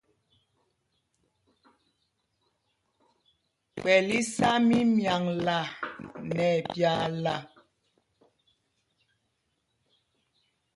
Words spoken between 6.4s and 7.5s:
ɛpyaala.